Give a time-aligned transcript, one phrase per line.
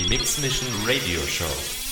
[0.00, 1.89] Die Mix Mission Radio Show.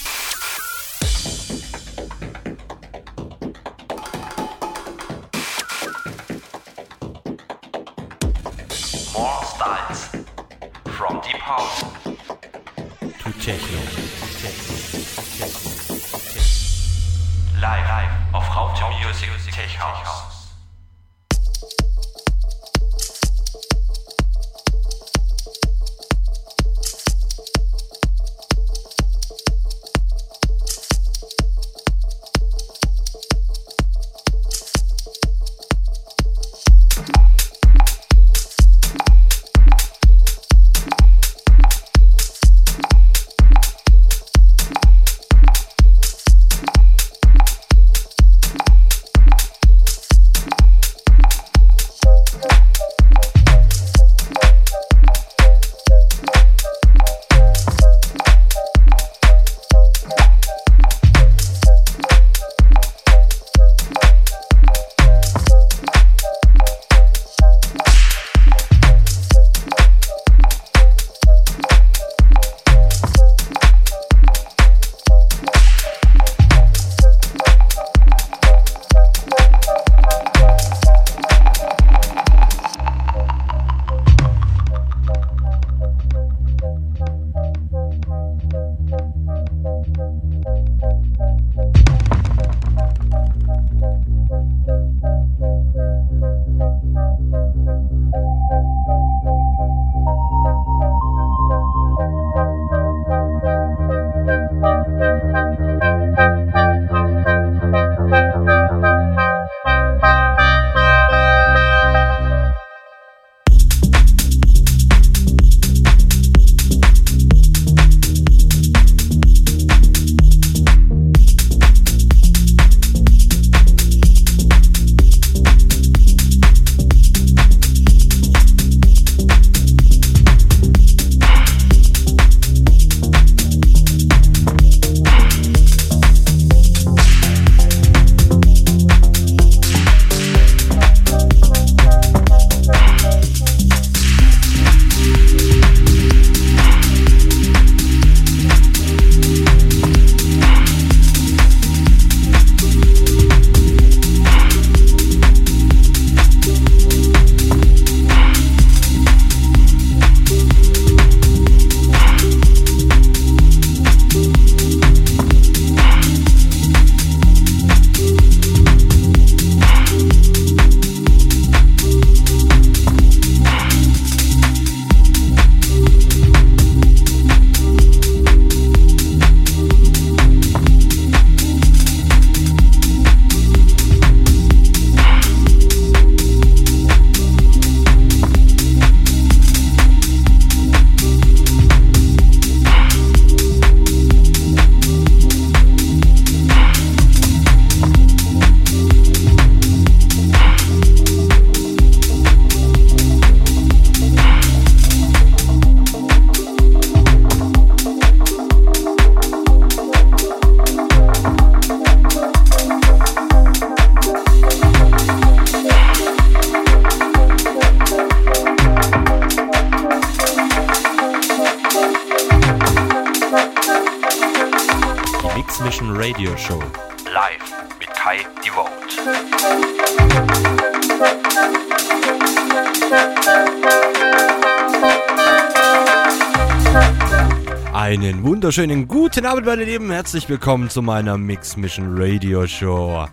[237.88, 239.90] Einen wunderschönen guten Abend, meine Lieben.
[239.90, 243.06] Herzlich willkommen zu meiner Mix Mission Radio Show.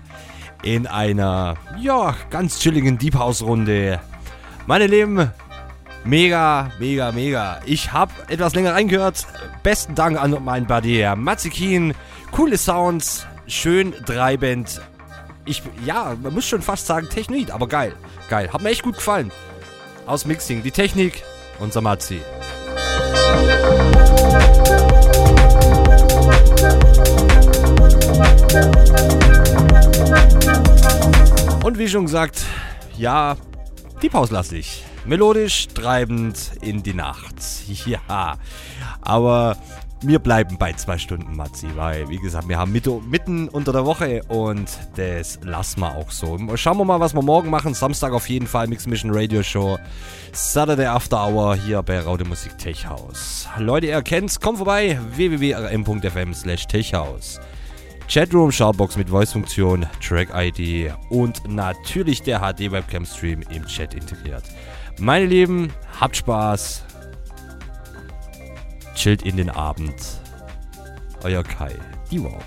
[0.63, 4.01] In einer, ja, ganz chilligen Deep House Runde.
[4.67, 5.31] Meine Lieben,
[6.03, 7.61] mega, mega, mega.
[7.65, 9.25] Ich habe etwas länger reingehört.
[9.63, 11.93] Besten Dank an meinen Buddy, Matzikin.
[12.33, 14.81] Coole Sounds, schön treibend.
[15.45, 17.93] Ich, ja, man muss schon fast sagen Technik, aber geil.
[18.29, 19.31] Geil, hat mir echt gut gefallen.
[20.05, 21.23] Aus Mixing, die Technik,
[21.59, 22.19] unser Matzi.
[31.63, 32.45] Und wie schon gesagt,
[32.97, 33.35] ja,
[34.01, 34.83] die pauslastig.
[35.05, 37.35] Melodisch, treibend in die Nacht.
[37.85, 38.37] Ja,
[39.01, 39.57] aber
[40.01, 44.21] wir bleiben bei zwei Stunden Matzi, weil, wie gesagt, wir haben mitten unter der Woche
[44.27, 46.37] und das lassen wir auch so.
[46.55, 47.73] Schauen wir mal, was wir morgen machen.
[47.73, 49.77] Samstag auf jeden Fall Mix Mission Radio Show.
[50.31, 53.47] Saturday After Hour hier bei Raude Musik Tech House.
[53.57, 54.99] Leute, ihr kennt's, kommt vorbei.
[55.15, 57.39] www.rm.fm slash techhouse.
[58.07, 64.43] Chatroom, Shoutbox mit Voice-Funktion, Track-ID und natürlich der HD-Webcam-Stream im Chat integriert.
[64.99, 66.83] Meine Lieben, habt Spaß,
[68.95, 69.95] chillt in den Abend.
[71.23, 71.73] Euer Kai,
[72.11, 72.41] die Wout.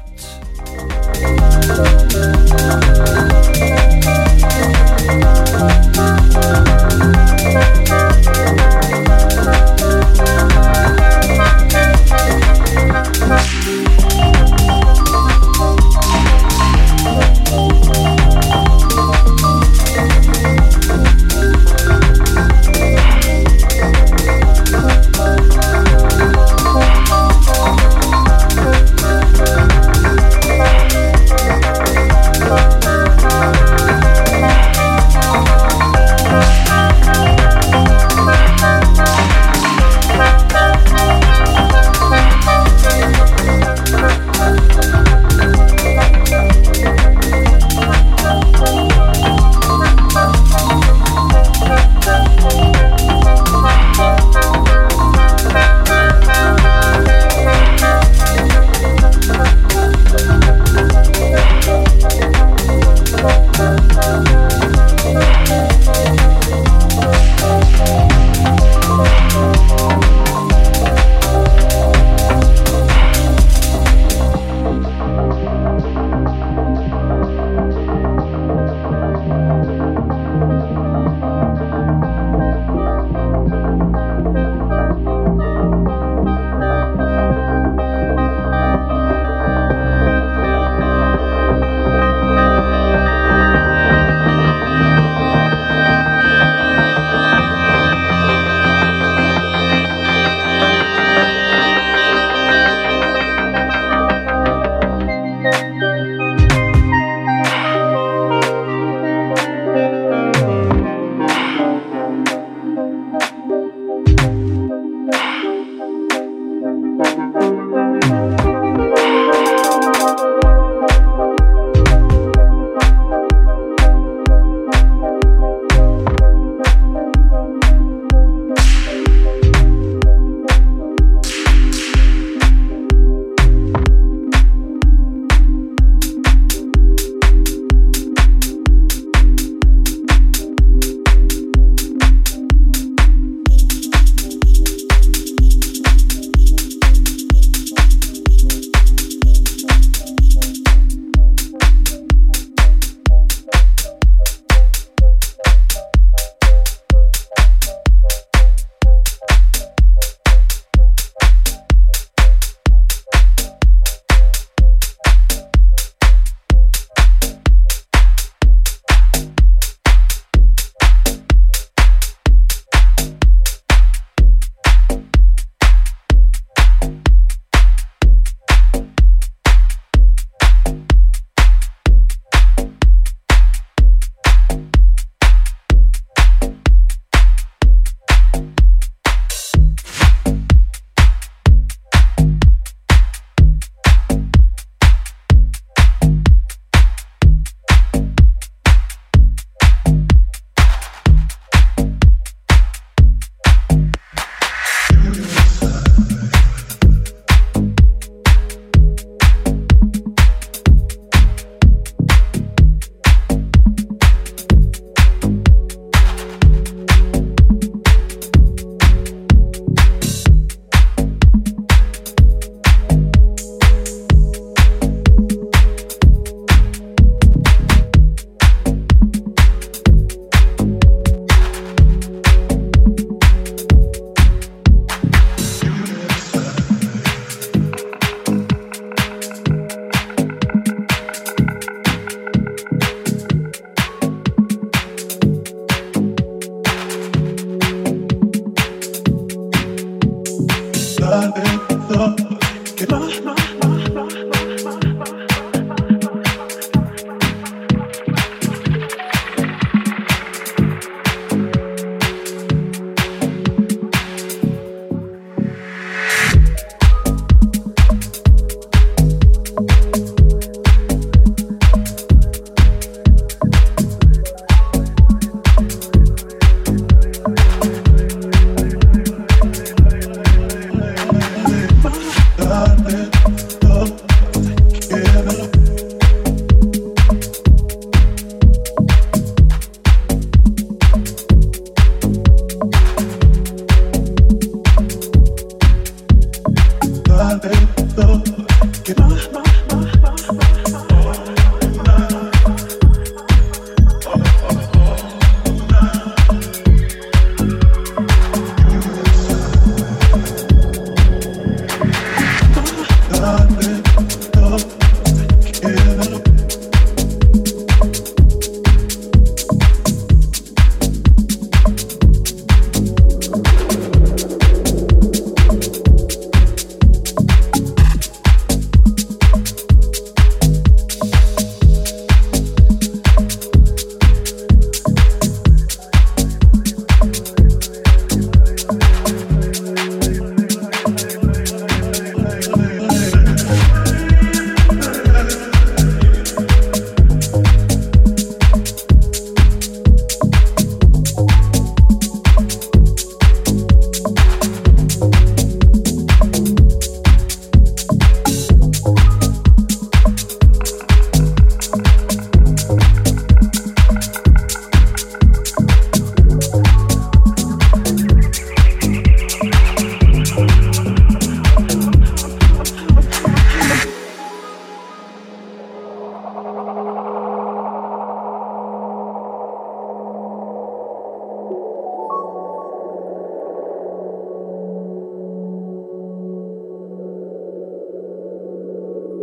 [13.28, 13.87] Thank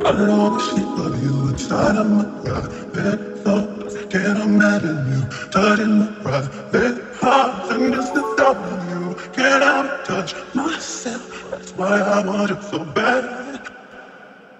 [0.05, 3.95] I don't sleep of you inside of my private thoughts.
[4.11, 7.71] Can't imagine you touching my private heart.
[7.71, 11.49] And just the thought of you can't out touch myself.
[11.49, 13.67] That's why I want you so bad.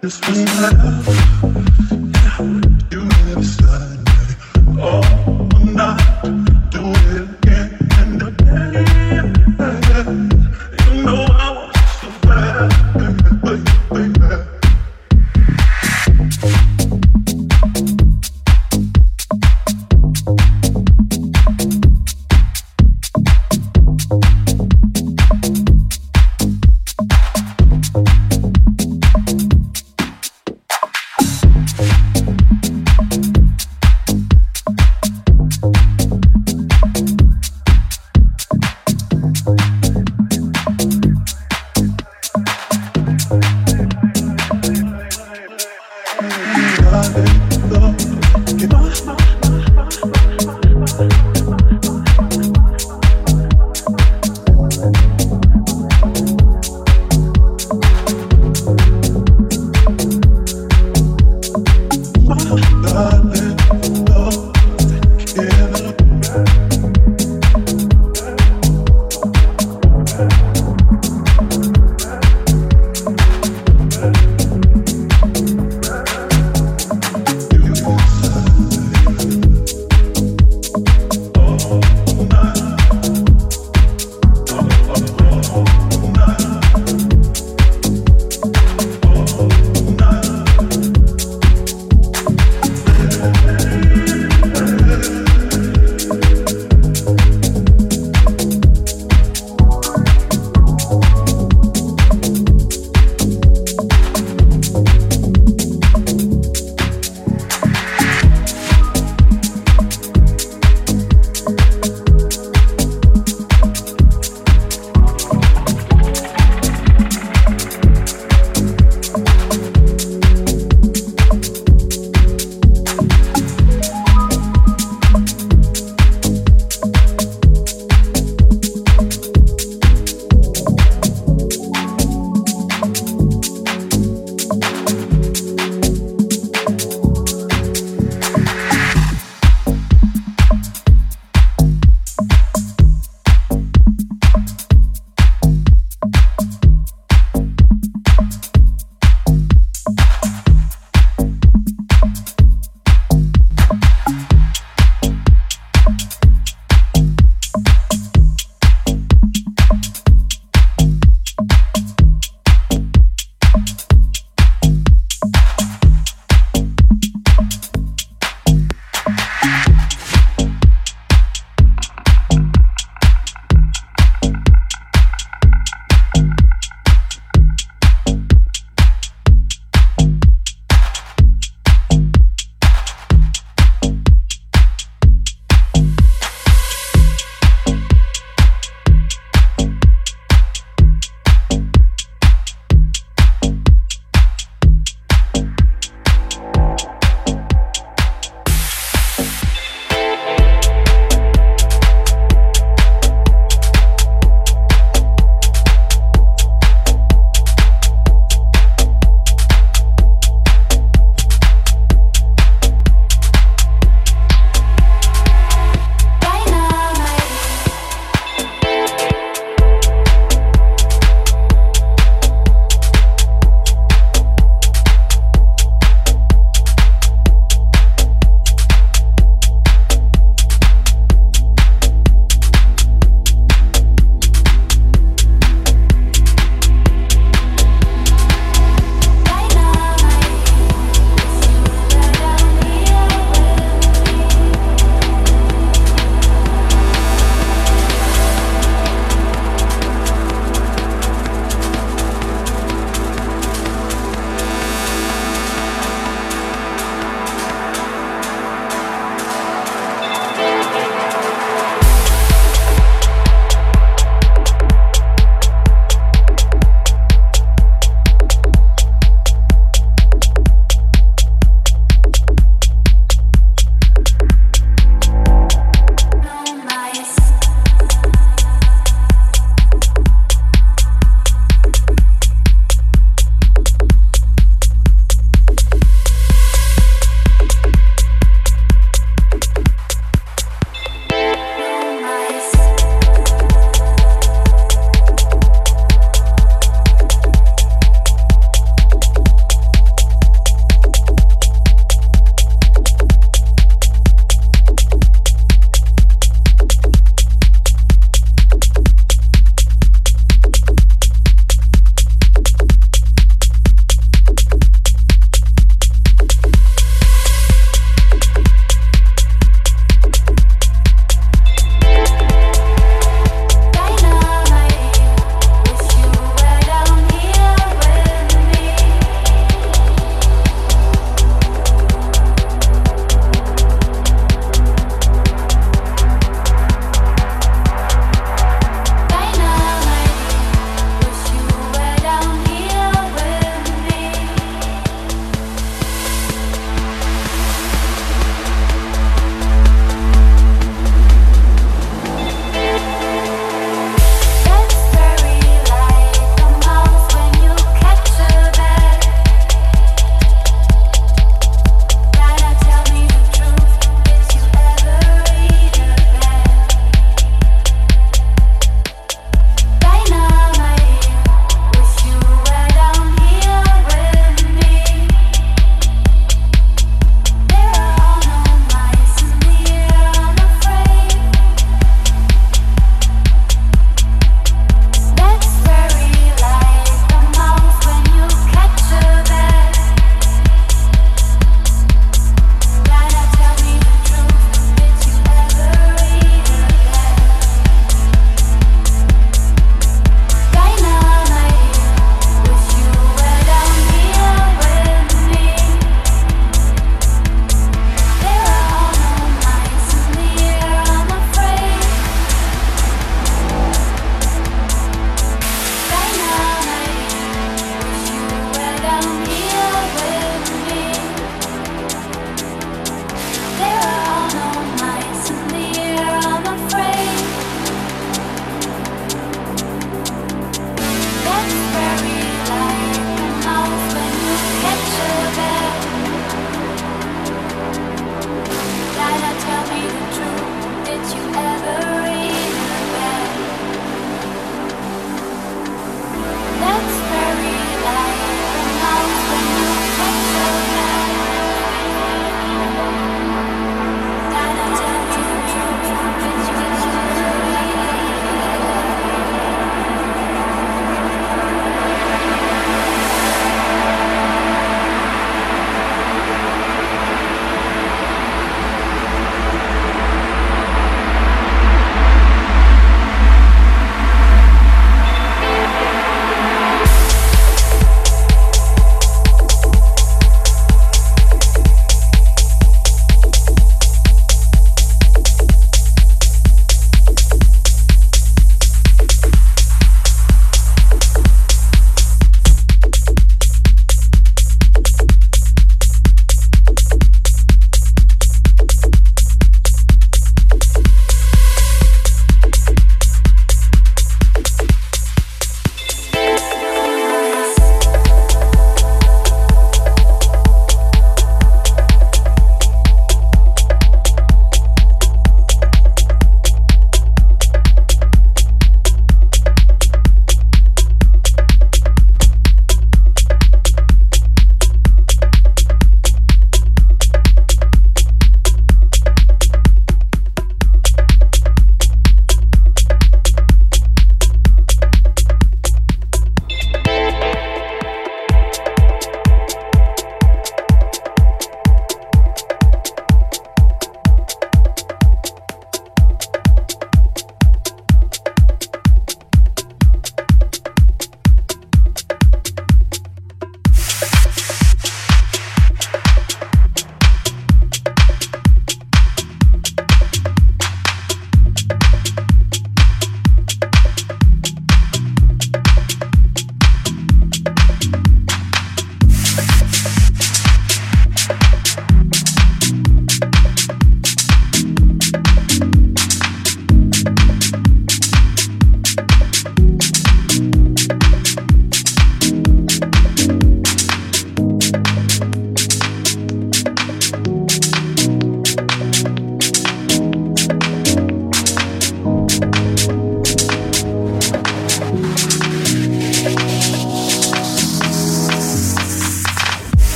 [0.00, 2.01] This was my love.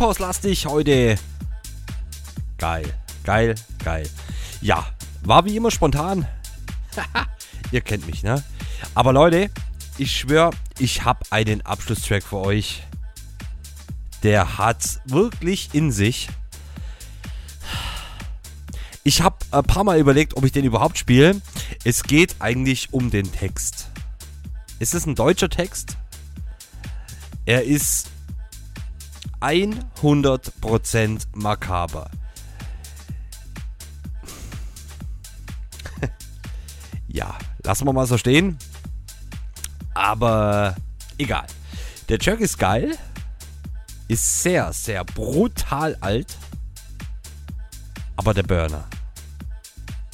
[0.00, 1.16] Sehr Deep House lastig heute.
[2.56, 3.54] Geil, geil,
[3.84, 4.08] geil.
[4.62, 4.86] Ja,
[5.22, 6.26] war wie immer spontan.
[7.70, 8.42] Ihr kennt mich, ne?
[8.94, 9.50] Aber Leute,
[9.98, 12.82] ich schwöre, ich habe einen Abschlusstrack für euch.
[14.22, 16.28] Der hat's wirklich in sich.
[19.04, 21.40] Ich habe ein paar Mal überlegt, ob ich den überhaupt spiele.
[21.84, 23.90] Es geht eigentlich um den Text.
[24.78, 25.96] Ist es ein deutscher Text?
[27.44, 28.09] Er ist
[29.40, 32.10] 100% makaber.
[37.08, 38.58] ja, lassen wir mal so stehen.
[39.94, 40.76] Aber
[41.18, 41.46] egal.
[42.08, 42.96] Der Track ist geil.
[44.08, 46.36] Ist sehr, sehr brutal alt.
[48.16, 48.84] Aber der Burner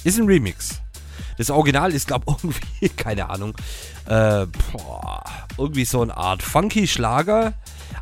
[0.07, 0.81] ist ein Remix.
[1.37, 3.55] Das Original ist, glaube ich, irgendwie, keine Ahnung,
[4.07, 5.25] äh, boah,
[5.59, 7.55] irgendwie so eine Art funky Schlager.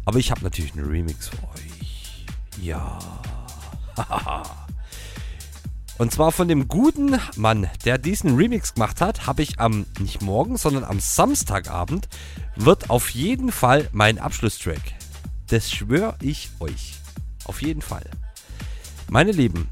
[0.04, 2.26] Aber ich habe natürlich einen Remix für euch.
[2.60, 2.98] Ja.
[5.96, 10.22] Und zwar von dem guten Mann, der diesen Remix gemacht hat, habe ich am, nicht
[10.22, 12.08] morgen, sondern am Samstagabend,
[12.56, 14.82] wird auf jeden Fall mein Abschlusstrack.
[15.48, 16.94] Das schwöre ich euch.
[17.44, 18.10] Auf jeden Fall.
[19.08, 19.68] Meine Lieben,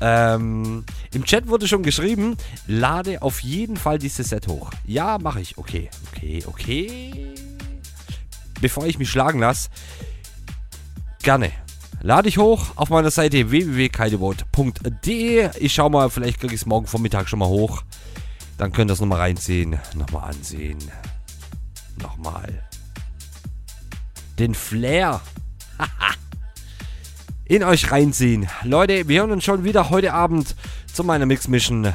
[0.00, 4.70] ähm, im Chat wurde schon geschrieben, lade auf jeden Fall dieses Set hoch.
[4.84, 5.58] Ja, mache ich.
[5.58, 7.34] Okay, okay, okay.
[8.64, 9.68] Bevor ich mich schlagen lasse,
[11.22, 11.52] gerne.
[12.00, 15.50] Lade ich hoch auf meiner Seite www.kaideboat.de.
[15.58, 17.82] Ich schau mal, vielleicht kriege ich es morgen Vormittag schon mal hoch.
[18.56, 20.78] Dann könnt ihr das nochmal reinziehen, nochmal ansehen.
[22.00, 22.62] Nochmal.
[24.38, 25.20] Den Flair.
[27.44, 28.48] in euch reinziehen.
[28.62, 30.56] Leute, wir hören uns schon wieder heute Abend
[30.90, 31.92] zu meiner Mix Mission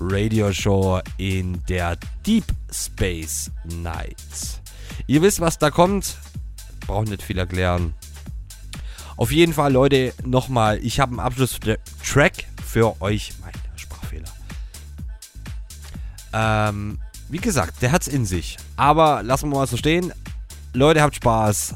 [0.00, 1.96] Radio Show in der
[2.26, 4.16] Deep Space Night.
[5.06, 6.16] Ihr wisst, was da kommt.
[6.86, 7.94] Braucht nicht viel erklären.
[9.16, 12.32] Auf jeden Fall, Leute, nochmal, ich habe einen Abschlusstrack
[12.64, 13.32] für euch.
[13.42, 14.28] Mein Sprachfehler.
[16.32, 16.98] Ähm,
[17.28, 18.56] wie gesagt, der hat's in sich.
[18.76, 20.12] Aber lassen wir mal so stehen.
[20.72, 21.74] Leute, habt Spaß.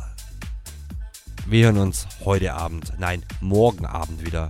[1.47, 4.49] Wir hören uns heute Abend, nein, morgen Abend wieder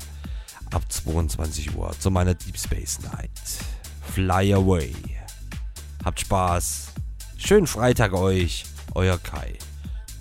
[0.72, 3.30] ab 22 Uhr zu meiner Deep Space Night.
[4.12, 4.94] Fly away.
[6.04, 6.91] Habt Spaß.
[7.44, 8.64] Schönen Freitag euch.
[8.94, 9.55] Euer Kai.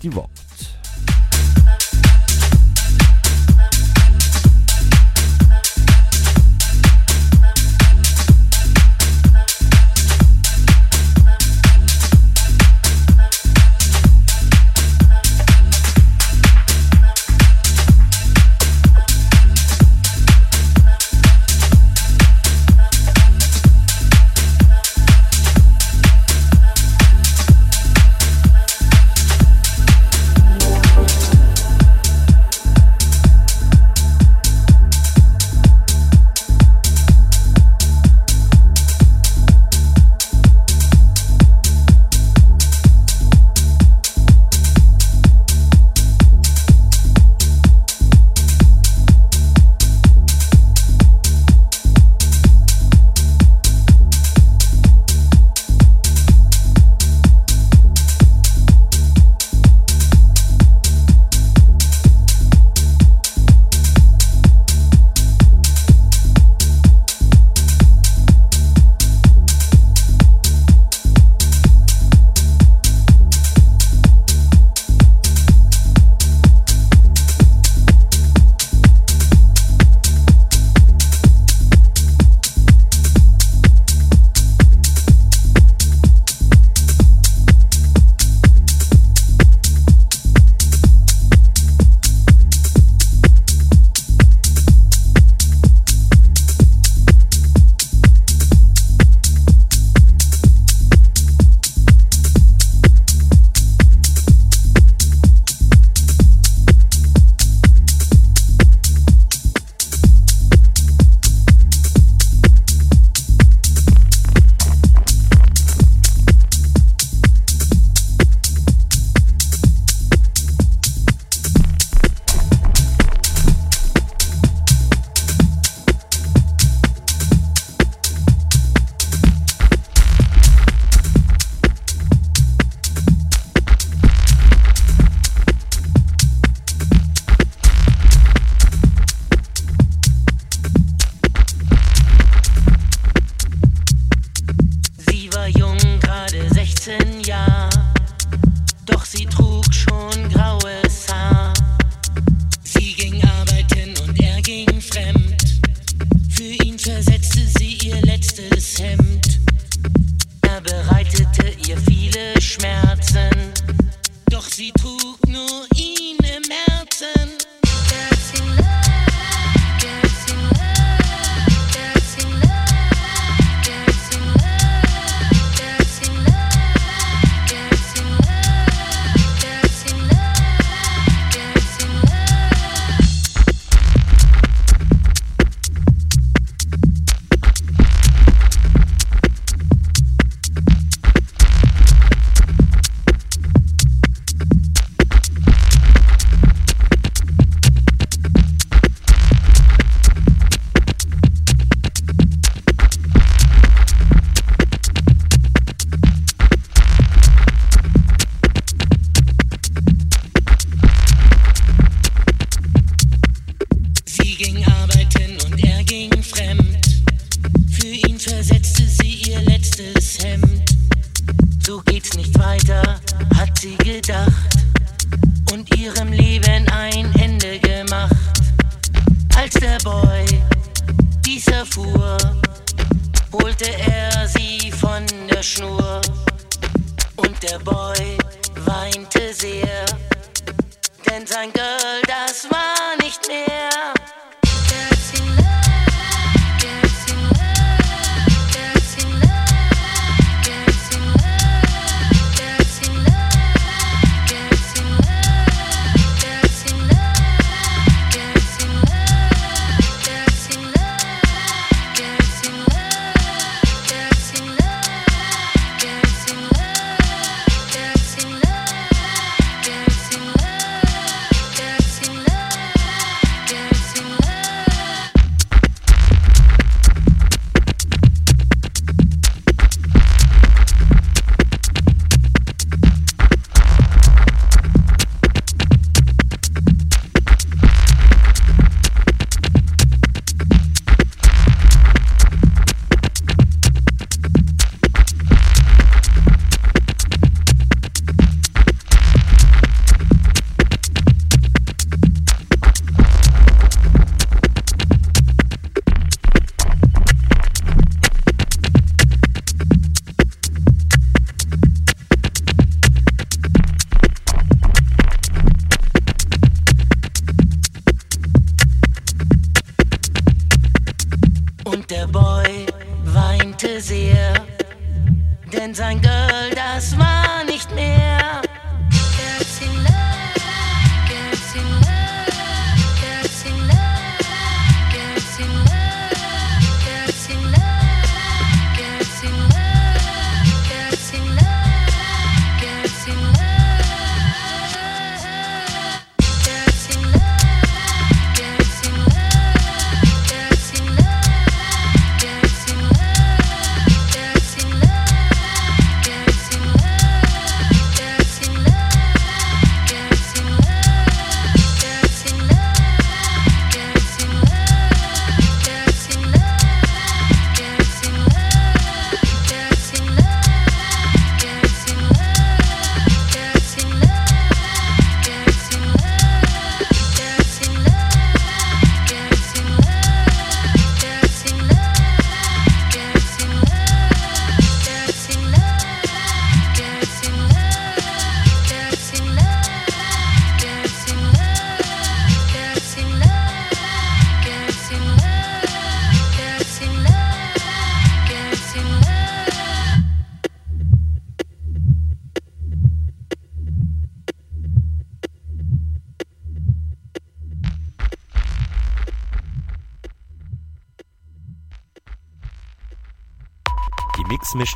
[0.02, 0.28] Die Wort.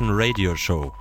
[0.05, 0.93] Radio show.